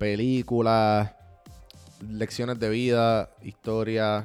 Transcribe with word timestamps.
películas, 0.00 1.12
lecciones 2.08 2.58
de 2.58 2.70
vida, 2.70 3.30
historias, 3.42 4.24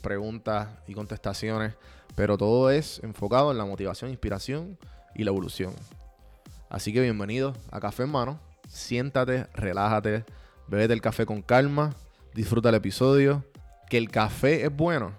preguntas 0.00 0.68
y 0.86 0.94
contestaciones. 0.94 1.74
Pero 2.14 2.38
todo 2.38 2.70
es 2.70 3.00
enfocado 3.02 3.50
en 3.50 3.58
la 3.58 3.64
motivación, 3.64 4.10
inspiración 4.10 4.78
y 5.16 5.24
la 5.24 5.30
evolución. 5.30 5.74
Así 6.70 6.92
que 6.92 7.00
bienvenido 7.00 7.52
a 7.72 7.80
Café 7.80 8.04
en 8.04 8.12
Mano. 8.12 8.40
Siéntate, 8.68 9.48
relájate, 9.54 10.24
bebete 10.68 10.92
el 10.92 11.00
café 11.00 11.26
con 11.26 11.42
calma, 11.42 11.94
disfruta 12.32 12.68
el 12.68 12.76
episodio. 12.76 13.44
Que 13.90 13.98
el 13.98 14.10
café 14.10 14.66
es 14.66 14.76
bueno, 14.76 15.14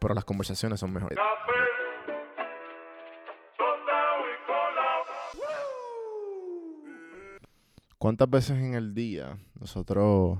pero 0.00 0.14
las 0.14 0.24
conversaciones 0.24 0.80
son 0.80 0.92
mejores. 0.92 1.18
¿Cuántas 8.04 8.28
veces 8.28 8.58
en 8.58 8.74
el 8.74 8.94
día 8.94 9.38
nosotros 9.58 10.38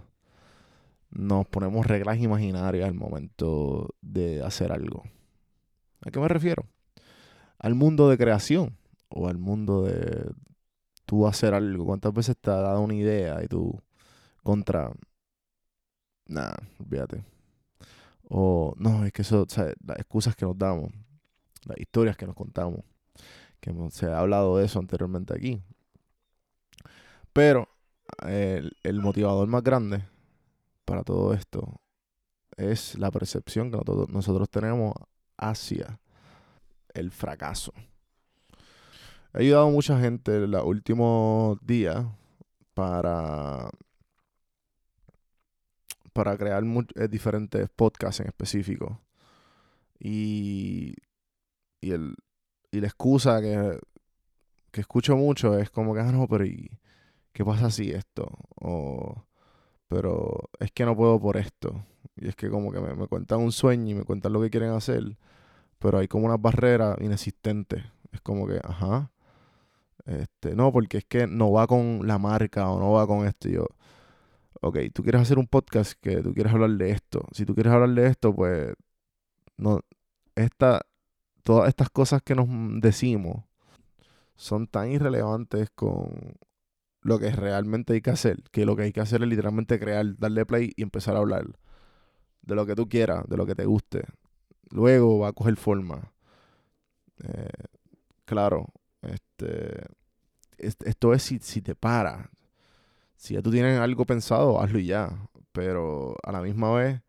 nos 1.08 1.46
ponemos 1.46 1.86
reglas 1.86 2.18
imaginarias 2.18 2.86
al 2.86 2.92
momento 2.92 3.94
de 4.02 4.42
hacer 4.44 4.70
algo? 4.70 5.02
¿A 6.04 6.10
qué 6.10 6.20
me 6.20 6.28
refiero? 6.28 6.66
Al 7.58 7.74
mundo 7.74 8.10
de 8.10 8.18
creación 8.18 8.76
o 9.08 9.28
al 9.28 9.38
mundo 9.38 9.84
de 9.84 10.30
tú 11.06 11.26
hacer 11.26 11.54
algo. 11.54 11.86
¿Cuántas 11.86 12.12
veces 12.12 12.36
te 12.36 12.50
ha 12.50 12.56
dado 12.56 12.82
una 12.82 12.96
idea 12.96 13.42
y 13.42 13.48
tú 13.48 13.80
contra... 14.42 14.92
Nada, 16.26 16.56
olvídate. 16.78 17.24
O 18.28 18.74
no, 18.76 19.06
es 19.06 19.12
que 19.14 19.22
eso, 19.22 19.40
o 19.40 19.46
las 19.86 19.96
excusas 19.96 20.36
que 20.36 20.44
nos 20.44 20.58
damos, 20.58 20.92
las 21.64 21.78
historias 21.78 22.18
que 22.18 22.26
nos 22.26 22.34
contamos, 22.34 22.80
que 23.58 23.74
se 23.90 24.04
ha 24.04 24.18
hablado 24.18 24.58
de 24.58 24.66
eso 24.66 24.78
anteriormente 24.80 25.32
aquí. 25.34 25.62
Pero 27.34 27.68
el, 28.24 28.76
el 28.84 29.00
motivador 29.00 29.48
más 29.48 29.62
grande 29.62 30.04
para 30.84 31.02
todo 31.02 31.34
esto 31.34 31.80
es 32.56 32.96
la 32.96 33.10
percepción 33.10 33.72
que 33.72 33.80
nosotros, 34.08 34.48
tenemos 34.48 34.94
hacia 35.36 35.98
el 36.92 37.10
fracaso. 37.10 37.72
He 39.32 39.40
ayudado 39.40 39.66
a 39.66 39.70
mucha 39.70 39.98
gente 39.98 40.36
en 40.36 40.52
los 40.52 40.64
últimos 40.64 41.58
días 41.66 42.06
para, 42.72 43.68
para 46.12 46.38
crear 46.38 46.62
eh, 46.94 47.08
diferentes 47.08 47.68
podcasts 47.70 48.20
en 48.20 48.28
específico. 48.28 49.00
Y, 49.98 50.94
y, 51.80 51.90
el, 51.90 52.14
y 52.70 52.80
la 52.80 52.86
excusa 52.86 53.40
que, 53.40 53.80
que 54.70 54.82
escucho 54.82 55.16
mucho 55.16 55.58
es 55.58 55.68
como 55.70 55.94
que, 55.94 56.00
ah, 56.00 56.12
no, 56.12 56.28
pero 56.28 56.46
¿y 56.46 56.78
qué 57.34 57.44
pasa 57.44 57.70
si 57.70 57.90
esto? 57.90 58.30
O, 58.54 59.24
pero 59.88 60.50
es 60.60 60.72
que 60.72 60.86
no 60.86 60.96
puedo 60.96 61.20
por 61.20 61.36
esto. 61.36 61.84
Y 62.16 62.28
es 62.28 62.36
que 62.36 62.48
como 62.48 62.72
que 62.72 62.80
me, 62.80 63.06
cuentan 63.08 63.40
un 63.40 63.52
sueño 63.52 63.90
y 63.90 63.94
me 63.94 64.04
cuentan 64.04 64.32
lo 64.32 64.40
que 64.40 64.50
quieren 64.50 64.70
hacer, 64.70 65.18
pero 65.78 65.98
hay 65.98 66.08
como 66.08 66.26
unas 66.26 66.40
barreras 66.40 66.96
inexistentes. 67.00 67.84
Es 68.12 68.20
como 68.22 68.46
que, 68.46 68.60
ajá. 68.62 69.10
Este, 70.06 70.54
no, 70.54 70.72
porque 70.72 70.98
es 70.98 71.04
que 71.06 71.26
no 71.26 71.52
va 71.52 71.66
con 71.66 72.06
la 72.06 72.18
marca 72.18 72.70
o 72.70 72.78
no 72.78 72.92
va 72.92 73.06
con 73.06 73.26
esto. 73.26 73.48
Yo, 73.48 73.66
ok, 74.60 74.78
tú 74.94 75.02
quieres 75.02 75.22
hacer 75.22 75.38
un 75.38 75.48
podcast 75.48 75.94
que 76.00 76.22
tú 76.22 76.34
quieres 76.34 76.52
hablar 76.52 76.70
de 76.70 76.90
esto. 76.92 77.26
Si 77.32 77.44
tú 77.44 77.54
quieres 77.54 77.72
hablar 77.72 77.90
de 77.90 78.06
esto, 78.06 78.34
pues, 78.34 78.74
no, 79.56 79.80
esta, 80.36 80.86
todas 81.42 81.68
estas 81.68 81.90
cosas 81.90 82.22
que 82.22 82.34
nos 82.34 82.46
decimos 82.80 83.44
son 84.36 84.66
tan 84.66 84.90
irrelevantes 84.90 85.70
con 85.74 86.36
lo 87.04 87.20
que 87.20 87.30
realmente 87.32 87.94
hay 87.94 88.02
que 88.02 88.10
hacer, 88.12 88.42
que 88.52 88.66
lo 88.66 88.76
que 88.76 88.84
hay 88.84 88.92
que 88.92 89.00
hacer 89.02 89.22
es 89.22 89.28
literalmente 89.30 89.80
crear, 89.80 90.18
darle 90.18 90.46
play 90.46 90.72
y 90.76 90.82
empezar 90.84 91.16
a 91.16 91.20
hablar 91.20 91.46
de 92.42 92.54
lo 92.54 92.66
que 92.66 92.74
tú 92.76 92.88
quieras, 92.88 93.28
de 93.28 93.36
lo 93.36 93.46
que 93.46 93.54
te 93.56 93.66
guste. 93.66 94.04
Luego 94.70 95.20
va 95.20 95.28
a 95.28 95.32
coger 95.34 95.56
forma. 95.56 96.12
Eh, 97.22 97.48
claro, 98.24 98.66
este, 99.02 99.86
es- 100.58 100.76
esto 100.84 101.14
es 101.14 101.22
si, 101.24 101.38
si 101.40 101.62
te 101.62 101.74
para. 101.74 102.30
Si 103.16 103.34
ya 103.34 103.42
tú 103.42 103.50
tienes 103.50 103.78
algo 103.80 104.06
pensado, 104.06 104.60
hazlo 104.62 104.78
y 104.80 104.86
ya. 104.88 105.10
Pero 105.52 106.16
a 106.24 106.32
la 106.32 106.42
misma 106.42 106.72
vez, 106.74 107.02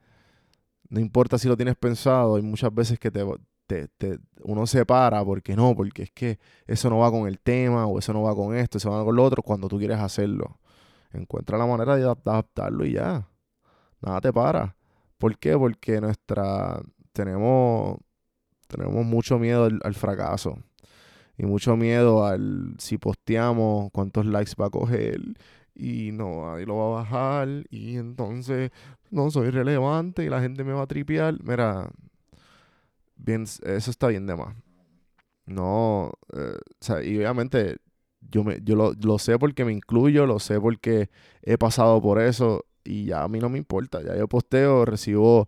no 0.89 0.99
importa 0.99 1.37
si 1.37 1.47
lo 1.47 1.57
tienes 1.57 1.75
pensado, 1.77 2.35
hay 2.37 2.43
muchas 2.43 2.73
veces 2.73 2.99
que 2.99 3.11
te, 3.11 3.23
te- 3.67 3.87
te- 3.89 4.19
uno 4.43 4.67
se 4.67 4.85
para 4.85 5.23
porque 5.25 5.55
no, 5.55 5.75
porque 5.75 6.03
es 6.03 6.11
que 6.11 6.39
eso 6.67 6.89
no 6.89 6.99
va 6.99 7.11
con 7.11 7.27
el 7.27 7.39
tema, 7.39 7.87
o 7.87 7.99
eso 7.99 8.13
no 8.13 8.21
va 8.23 8.35
con 8.35 8.55
esto, 8.55 8.77
eso 8.77 8.91
va 8.91 9.03
con 9.03 9.15
lo 9.15 9.23
otro, 9.23 9.41
cuando 9.43 9.67
tú 9.67 9.77
quieres 9.79 9.99
hacerlo. 9.99 10.59
Encuentra 11.11 11.57
la 11.57 11.65
manera 11.65 11.95
de 11.95 12.05
adap- 12.05 12.21
adaptarlo 12.29 12.85
y 12.85 12.93
ya. 12.93 13.27
Nada 14.01 14.21
te 14.21 14.33
para. 14.33 14.75
¿Por 15.17 15.37
qué? 15.37 15.57
Porque 15.57 16.01
nuestra. 16.01 16.81
Tenemos. 17.13 17.97
Tenemos 18.67 19.05
mucho 19.05 19.39
miedo 19.39 19.65
al, 19.65 19.79
al 19.83 19.93
fracaso. 19.95 20.57
Y 21.37 21.45
mucho 21.45 21.75
miedo 21.77 22.25
al 22.25 22.75
si 22.79 22.97
posteamos 22.97 23.89
cuántos 23.91 24.25
likes 24.25 24.53
va 24.59 24.67
a 24.67 24.69
coger. 24.69 25.19
Y 25.73 26.11
no, 26.13 26.45
nadie 26.51 26.65
lo 26.65 26.77
va 26.77 26.85
a 26.85 27.03
bajar. 27.03 27.47
Y 27.69 27.97
entonces 27.97 28.71
no 29.11 29.29
soy 29.31 29.49
relevante 29.49 30.23
y 30.23 30.29
la 30.29 30.41
gente 30.41 30.63
me 30.63 30.73
va 30.73 30.83
a 30.83 30.87
tripear. 30.87 31.35
Mira, 31.43 31.89
bien, 33.15 33.43
eso 33.43 33.91
está 33.91 34.07
bien 34.07 34.25
de 34.27 34.35
más. 34.35 34.55
No, 35.45 36.11
eh, 36.33 36.57
o 36.57 36.85
sea, 36.85 37.03
y 37.03 37.17
obviamente 37.17 37.77
yo, 38.21 38.43
me, 38.43 38.59
yo 38.63 38.75
lo, 38.75 38.93
lo 38.93 39.19
sé 39.19 39.37
porque 39.37 39.65
me 39.65 39.73
incluyo, 39.73 40.25
lo 40.25 40.39
sé 40.39 40.59
porque 40.59 41.09
he 41.43 41.57
pasado 41.57 42.01
por 42.01 42.19
eso 42.19 42.65
y 42.83 43.05
ya 43.05 43.23
a 43.23 43.27
mí 43.27 43.39
no 43.39 43.49
me 43.49 43.57
importa. 43.57 44.01
Ya 44.03 44.15
yo 44.15 44.27
posteo, 44.27 44.85
recibo, 44.85 45.47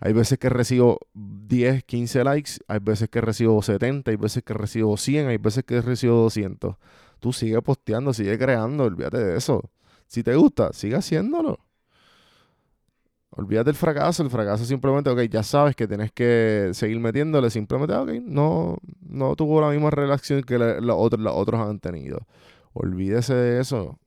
hay 0.00 0.12
veces 0.12 0.38
que 0.38 0.48
recibo 0.48 1.00
10, 1.14 1.84
15 1.84 2.24
likes, 2.24 2.52
hay 2.68 2.80
veces 2.80 3.08
que 3.08 3.20
recibo 3.20 3.62
70, 3.62 4.10
hay 4.10 4.16
veces 4.16 4.42
que 4.42 4.54
recibo 4.54 4.96
100, 4.96 5.28
hay 5.28 5.38
veces 5.38 5.64
que 5.64 5.80
recibo 5.80 6.16
200. 6.16 6.76
Tú 7.20 7.32
sigue 7.32 7.60
posteando, 7.62 8.12
sigue 8.12 8.38
creando, 8.38 8.84
olvídate 8.84 9.18
de 9.18 9.36
eso. 9.36 9.70
Si 10.06 10.22
te 10.22 10.34
gusta, 10.36 10.72
sigue 10.72 10.96
haciéndolo. 10.96 11.58
Olvídate 13.30 13.66
del 13.66 13.74
fracaso, 13.76 14.22
el 14.22 14.30
fracaso 14.30 14.64
simplemente, 14.64 15.10
ok, 15.10 15.20
ya 15.30 15.42
sabes 15.42 15.76
que 15.76 15.86
tienes 15.86 16.10
que 16.12 16.70
seguir 16.72 16.98
metiéndole, 16.98 17.50
simplemente, 17.50 17.94
ok, 17.94 18.10
no, 18.24 18.78
no 19.00 19.36
tuvo 19.36 19.60
la 19.60 19.68
misma 19.70 19.90
reacción 19.90 20.42
que 20.42 20.58
los 20.58 20.96
otros, 20.98 21.60
han 21.60 21.78
tenido. 21.78 22.20
Olvídese 22.72 23.34
de 23.34 23.60
eso. 23.60 23.98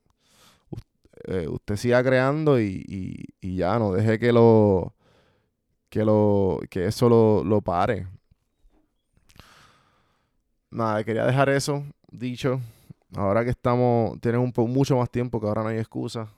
Eh, 1.26 1.46
usted 1.48 1.76
siga 1.76 2.02
creando 2.02 2.60
y, 2.60 2.84
y- 2.88 3.24
y 3.40 3.56
ya, 3.56 3.78
no 3.78 3.92
deje 3.92 4.18
que 4.18 4.32
lo, 4.32 4.94
que 5.90 6.04
lo, 6.04 6.60
que 6.70 6.86
eso 6.86 7.08
lo, 7.08 7.44
lo 7.44 7.62
pare. 7.62 8.08
Nada, 10.70 11.04
quería 11.04 11.26
dejar 11.26 11.48
eso 11.50 11.84
dicho. 12.10 12.60
Ahora 13.14 13.44
que 13.44 13.50
estamos, 13.50 14.18
tienen 14.20 14.40
un 14.40 14.52
mucho 14.70 14.96
más 14.96 15.10
tiempo, 15.10 15.40
que 15.40 15.46
ahora 15.46 15.62
no 15.62 15.68
hay 15.68 15.78
excusa. 15.78 16.28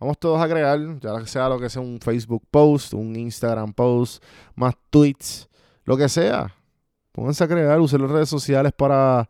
Vamos 0.00 0.18
todos 0.18 0.40
a 0.40 0.48
crear, 0.48 0.78
ya 1.00 1.26
sea 1.26 1.48
lo 1.48 1.58
que 1.58 1.68
sea 1.68 1.82
un 1.82 1.98
Facebook 2.00 2.44
post, 2.50 2.94
un 2.94 3.16
Instagram 3.16 3.72
post, 3.72 4.22
más 4.54 4.74
tweets, 4.90 5.48
lo 5.84 5.96
que 5.96 6.08
sea. 6.08 6.54
Pónganse 7.12 7.42
a 7.42 7.48
crear, 7.48 7.80
usen 7.80 8.02
las 8.02 8.10
redes 8.10 8.28
sociales 8.28 8.72
para, 8.72 9.28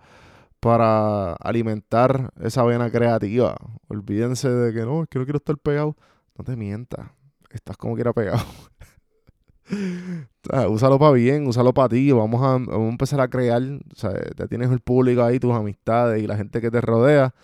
para 0.61 1.33
alimentar 1.35 2.31
esa 2.43 2.65
vena 2.65 2.91
creativa. 2.91 3.57
Olvídense 3.89 4.51
de 4.51 4.75
que 4.75 4.85
no, 4.85 5.05
es 5.05 5.09
que 5.09 5.19
no 5.19 5.25
quiero 5.25 5.39
estar 5.39 5.57
pegado. 5.57 5.97
no 6.37 6.45
te 6.45 6.55
mientas. 6.55 7.09
Estás 7.51 7.79
como 7.79 7.95
quiera 7.95 8.13
pegado. 8.13 8.45
Úsalo 10.69 10.99
para 10.99 11.13
bien, 11.13 11.47
úsalo 11.47 11.73
para 11.73 11.89
ti. 11.89 12.13
Vamos 12.13 12.43
a, 12.43 12.53
vamos 12.53 12.89
a 12.89 12.91
empezar 12.91 13.21
a 13.23 13.29
crear. 13.29 13.63
O 13.63 13.97
sea, 13.97 14.13
ya 14.37 14.47
tienes 14.47 14.71
el 14.71 14.81
público 14.81 15.23
ahí, 15.23 15.39
tus 15.39 15.55
amistades 15.55 16.23
y 16.23 16.27
la 16.27 16.37
gente 16.37 16.61
que 16.61 16.71
te 16.71 16.81
rodea. 16.83 17.35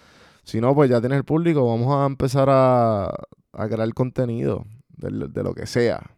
Si 0.44 0.60
no, 0.60 0.74
pues 0.74 0.90
ya 0.90 1.00
tienes 1.00 1.18
el 1.18 1.24
público. 1.24 1.66
Vamos 1.66 1.94
a 1.94 2.06
empezar 2.06 2.48
a, 2.50 3.06
a 3.06 3.68
crear 3.68 3.92
contenido 3.94 4.64
de, 4.96 5.42
lo 5.42 5.54
que 5.54 5.66
sea. 5.66 6.10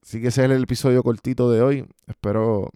Así 0.00 0.20
que 0.20 0.28
ese 0.28 0.44
es 0.44 0.50
el 0.50 0.62
episodio 0.62 1.02
cortito 1.02 1.50
de 1.50 1.62
hoy. 1.62 1.86
Espero 2.06 2.70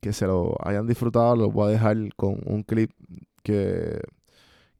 que 0.00 0.12
se 0.12 0.26
lo 0.26 0.56
hayan 0.64 0.86
disfrutado. 0.86 1.36
Los 1.36 1.52
voy 1.52 1.68
a 1.68 1.72
dejar 1.72 1.96
con 2.16 2.40
un 2.44 2.62
clip 2.62 2.92
que, 3.42 4.00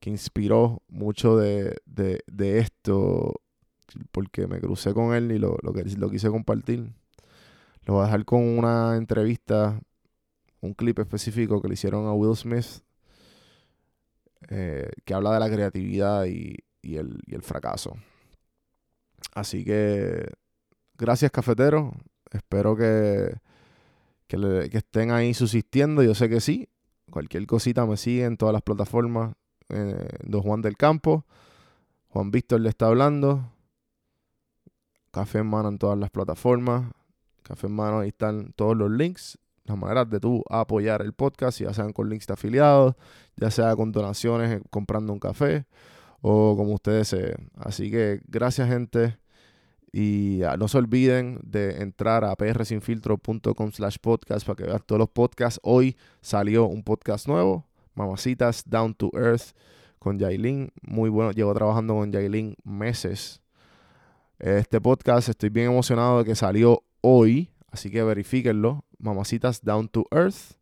que 0.00 0.10
inspiró 0.10 0.82
mucho 0.88 1.37
de, 1.37 1.76
de, 1.87 2.58
esto 2.58 3.34
porque 4.12 4.46
me 4.46 4.60
crucé 4.60 4.94
con 4.94 5.14
él 5.14 5.32
y 5.32 5.38
lo, 5.38 5.56
lo, 5.62 5.72
que, 5.72 5.84
lo 5.84 6.10
quise 6.10 6.31
compartir. 6.31 6.92
Lo 7.84 7.94
voy 7.94 8.02
a 8.02 8.06
dejar 8.06 8.25
con 8.25 8.42
una 8.42 8.96
entrevista, 8.96 9.81
un 10.60 10.75
clip 10.75 10.99
específico 10.99 11.60
que 11.60 11.69
le 11.69 11.75
hicieron 11.75 12.06
a 12.06 12.12
Will 12.12 12.37
Smith, 12.37 12.82
eh, 14.48 14.90
que 15.04 15.14
habla 15.14 15.32
de 15.32 15.40
la 15.40 15.50
creatividad 15.50 16.26
y, 16.26 16.56
el, 16.82 17.43
fracaso. 17.43 17.96
Así 19.34 19.64
que, 19.64 20.31
gracias 20.96 21.32
cafetero. 21.32 21.93
Espero 22.31 22.76
que, 22.76 23.34
que, 24.28 24.70
estén 24.72 25.10
ahí 25.10 25.34
subsistiendo. 25.34 26.02
Yo 26.02 26.14
sé 26.14 26.28
que 26.28 26.40
sí. 26.40 26.69
Cualquier 27.10 27.46
cosita 27.46 27.87
me 27.87 27.96
sigue 27.96 28.25
en 28.25 28.37
todas 28.37 28.52
las 28.52 28.62
plataformas. 28.62 29.34
Eh, 29.69 30.08
Don 30.22 30.43
Juan 30.43 30.62
del 30.62 30.76
Campo. 30.76 31.26
Juan 32.08 32.31
Víctor 32.31 32.60
le 32.60 32.69
está 32.69 32.87
hablando. 32.87 33.52
Café 35.10 35.38
en 35.38 35.46
mano 35.46 35.70
en 35.70 35.78
todas 35.78 35.99
las 35.99 36.10
plataformas. 36.10 36.92
Café 37.42 37.69
en 37.69 37.75
mano, 37.75 38.00
ahí 38.00 38.08
están 38.08 38.52
todos 38.54 38.76
los 38.76 38.90
links, 38.90 39.38
las 39.66 39.76
maneras 39.76 40.08
de 40.08 40.20
tú 40.20 40.42
apoyar 40.48 41.02
el 41.02 41.12
podcast, 41.12 41.60
ya 41.60 41.72
sean 41.72 41.92
con 41.92 42.08
links 42.08 42.26
de 42.26 42.34
afiliados, 42.34 42.94
ya 43.36 43.50
sea 43.50 43.74
con 43.76 43.92
donaciones, 43.92 44.60
eh, 44.60 44.62
comprando 44.70 45.12
un 45.12 45.18
café 45.18 45.66
o 46.20 46.56
como 46.56 46.74
ustedes 46.74 47.10
deseen. 47.10 47.50
Así 47.56 47.90
que 47.90 48.20
gracias 48.26 48.68
gente 48.68 49.18
y 49.92 50.42
uh, 50.42 50.56
no 50.58 50.68
se 50.68 50.76
olviden 50.76 51.40
de 51.42 51.82
entrar 51.82 52.24
a 52.24 52.36
prsinfiltro.com 52.36 53.72
slash 53.72 53.96
podcast 53.98 54.46
para 54.46 54.56
que 54.56 54.64
vean 54.64 54.82
todos 54.84 54.98
los 54.98 55.08
podcasts. 55.08 55.58
Hoy 55.62 55.96
salió 56.20 56.66
un 56.66 56.82
podcast 56.82 57.26
nuevo, 57.28 57.66
Mamacitas 57.94 58.62
Down 58.66 58.94
to 58.94 59.10
Earth 59.14 59.54
con 59.98 60.18
Yailin. 60.18 60.70
Muy 60.82 61.08
bueno, 61.08 61.32
llevo 61.32 61.54
trabajando 61.54 61.94
con 61.94 62.12
Yailin 62.12 62.56
meses 62.62 63.40
este 64.38 64.80
podcast. 64.80 65.30
Estoy 65.30 65.48
bien 65.48 65.70
emocionado 65.70 66.18
de 66.18 66.24
que 66.24 66.34
salió 66.34 66.82
hoy, 67.00 67.50
así 67.76 67.90
que 67.90 68.02
verifíquenlo. 68.02 68.84
Mamacitas 68.99 69.62
Down 69.62 69.88
to 69.88 70.06
Earth. 70.11 70.56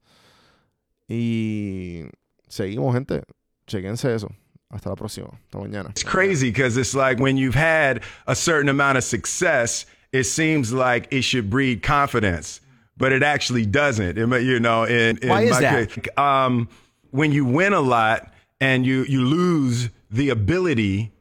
Y 1.09 2.05
seguimos, 2.49 2.95
gente. 2.95 3.23
Chequense 3.67 4.15
eso. 4.15 4.31
Hasta 4.71 4.91
la 4.91 4.97
próxima. 4.97 5.29
Hasta 5.45 5.59
mañana. 5.59 5.91
It's 5.91 6.03
crazy 6.03 6.51
because 6.51 6.77
it's 6.77 6.95
like 6.95 7.19
when 7.21 7.37
you've 7.37 7.55
had 7.55 8.03
a 8.27 8.35
certain 8.35 8.69
amount 8.69 8.99
of 8.99 9.05
success, 9.05 9.87
it 10.13 10.25
seems 10.25 10.73
like 10.73 11.07
it 11.13 11.23
should 11.23 11.49
breed 11.49 11.83
confidence, 11.83 12.61
but 12.97 13.13
it 13.13 13.23
actually 13.23 13.67
doesn't. 13.67 14.17
You 14.17 14.61
know, 14.61 14.85
in, 14.85 15.19
in 15.19 15.29
Why 15.29 15.43
is 15.43 15.59
that? 15.61 15.91
Case, 15.91 16.19
um, 16.19 16.69
when 17.11 17.31
you 17.31 17.45
win 17.45 17.73
a 17.73 17.81
lot 17.81 18.33
and 18.61 18.85
you 18.85 19.05
you 19.05 19.25
lose 19.25 19.91
the 20.11 20.31
ability 20.31 21.13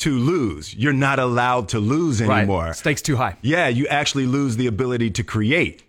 to 0.00 0.18
lose. 0.18 0.74
You're 0.74 0.92
not 0.92 1.18
allowed 1.18 1.68
to 1.70 1.78
lose 1.78 2.20
anymore. 2.20 2.64
Right. 2.64 2.76
Stakes 2.76 3.02
too 3.02 3.16
high. 3.16 3.36
Yeah, 3.42 3.68
you 3.68 3.86
actually 3.86 4.26
lose 4.26 4.56
the 4.56 4.66
ability 4.66 5.10
to 5.12 5.22
create, 5.22 5.82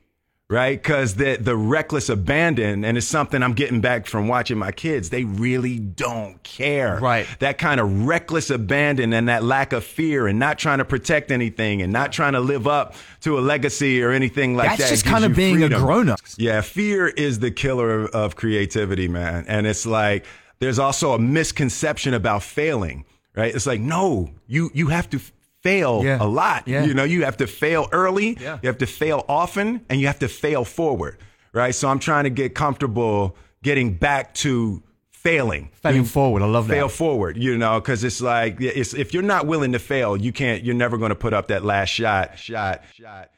right? 0.49 0.81
Because 0.81 1.15
the 1.15 1.37
the 1.37 1.55
reckless 1.55 2.09
abandon, 2.09 2.83
and 2.83 2.97
it's 2.97 3.07
something 3.07 3.41
I'm 3.41 3.53
getting 3.53 3.79
back 3.81 4.07
from 4.07 4.27
watching 4.27 4.57
my 4.57 4.71
kids. 4.71 5.09
They 5.09 5.23
really 5.23 5.79
don't 5.79 6.41
care. 6.43 6.99
Right. 6.99 7.25
That 7.39 7.57
kind 7.57 7.79
of 7.79 8.05
reckless 8.05 8.49
abandon 8.49 9.13
and 9.13 9.29
that 9.29 9.43
lack 9.43 9.71
of 9.73 9.83
fear 9.83 10.27
and 10.27 10.37
not 10.37 10.59
trying 10.59 10.79
to 10.79 10.85
protect 10.85 11.31
anything 11.31 11.81
and 11.81 11.93
not 11.93 12.11
trying 12.11 12.33
to 12.33 12.41
live 12.41 12.67
up 12.67 12.95
to 13.21 13.39
a 13.39 13.41
legacy 13.41 14.03
or 14.03 14.11
anything 14.11 14.55
like 14.55 14.69
That's 14.69 14.77
that. 14.77 14.89
That's 14.89 15.01
just 15.03 15.05
kind 15.05 15.23
of 15.25 15.35
being 15.35 15.59
freedom. 15.59 15.81
a 15.81 15.85
grown 15.85 16.09
up. 16.09 16.19
Yeah, 16.37 16.61
fear 16.61 17.07
is 17.07 17.39
the 17.39 17.51
killer 17.51 18.07
of 18.07 18.35
creativity, 18.35 19.07
man. 19.07 19.45
And 19.47 19.65
it's 19.65 19.85
like 19.85 20.25
there's 20.59 20.79
also 20.79 21.13
a 21.13 21.19
misconception 21.19 22.13
about 22.13 22.43
failing 22.43 23.05
right? 23.35 23.53
It's 23.53 23.65
like, 23.67 23.79
no, 23.81 24.29
you 24.47 24.69
you 24.73 24.87
have 24.87 25.09
to 25.11 25.19
fail 25.61 26.01
Yeah. 26.03 26.17
a 26.19 26.25
lot. 26.25 26.67
Yeah. 26.67 26.83
You 26.85 26.93
know, 26.93 27.03
you 27.03 27.23
have 27.23 27.37
to 27.37 27.47
fail 27.47 27.87
early, 27.91 28.37
Yeah. 28.39 28.57
you 28.63 28.67
have 28.67 28.79
to 28.79 28.87
fail 28.87 29.25
often, 29.29 29.81
and 29.89 30.01
you 30.01 30.07
have 30.07 30.19
to 30.19 30.27
fail 30.27 30.65
forward, 30.65 31.17
right? 31.53 31.73
So 31.75 31.87
I'm 31.87 31.99
trying 31.99 32.23
to 32.23 32.29
get 32.31 32.55
comfortable 32.55 33.35
getting 33.63 33.93
back 33.93 34.33
to 34.35 34.81
failing. 35.11 35.69
Failing 35.83 36.03
forward. 36.05 36.41
I 36.41 36.47
love 36.47 36.67
that. 36.67 36.73
Fail 36.73 36.89
forward, 36.89 37.37
you 37.37 37.55
know, 37.57 37.79
because 37.79 38.03
it's 38.03 38.21
like 38.21 38.59
it's 38.59 38.95
if 38.95 39.13
you're 39.13 39.21
not 39.21 39.45
willing 39.45 39.71
to 39.73 39.79
fail, 39.79 40.17
you 40.17 40.31
can't. 40.31 40.63
You're 40.63 40.73
never 40.75 40.97
going 40.97 41.09
to 41.09 41.15
put 41.15 41.31
up 41.33 41.47
that 41.49 41.63
last 41.63 41.89
shot. 41.89 42.39
Shot. 42.39 42.81
Shot. 42.95 43.29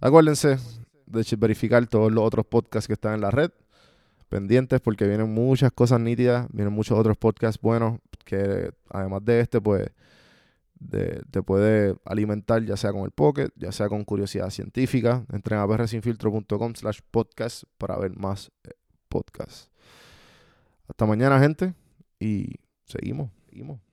Acuérdense 0.00 0.58
de 1.06 1.36
verificar 1.38 1.86
todos 1.86 2.12
los 2.12 2.24
otros 2.24 2.46
podcasts 2.46 2.86
que 2.86 2.94
están 2.94 3.14
en 3.14 3.20
la 3.20 3.30
red. 3.30 3.50
Pendientes 4.28 4.80
porque 4.80 5.06
vienen 5.06 5.32
muchas 5.32 5.72
cosas 5.72 6.00
nítidas, 6.00 6.46
vienen 6.52 6.72
muchos 6.72 6.98
otros 6.98 7.16
podcasts 7.16 7.60
buenos 7.60 7.98
que 8.24 8.70
además 8.90 9.24
de 9.24 9.40
este, 9.40 9.60
pues 9.60 9.90
te 11.30 11.42
puede 11.42 11.96
alimentar 12.04 12.64
ya 12.64 12.76
sea 12.76 12.92
con 12.92 13.02
el 13.02 13.10
pocket, 13.10 13.50
ya 13.56 13.72
sea 13.72 13.88
con 13.88 14.04
curiosidad 14.04 14.50
científica. 14.50 15.24
Entren 15.32 15.60
a 15.60 15.66
prsinfiltro.com 15.66 16.74
slash 16.74 17.00
podcast 17.10 17.64
para 17.78 17.96
ver 17.96 18.16
más 18.16 18.52
eh, 18.64 18.70
podcasts. 19.08 19.68
Hasta 20.88 21.06
mañana, 21.06 21.38
gente, 21.40 21.74
y 22.18 22.54
seguimos, 22.84 23.30
seguimos. 23.48 23.87